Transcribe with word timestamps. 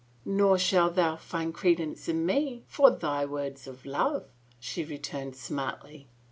"Nor 0.39 0.57
shalt 0.57 0.95
thou 0.95 1.15
find 1.15 1.53
credence 1.53 2.07
in 2.09 2.25
me 2.25 2.63
for 2.65 2.89
thy 2.89 3.23
words 3.23 3.67
of 3.67 3.85
love," 3.85 4.25
she 4.59 4.83
returned 4.83 5.35
smartly. 5.35 6.07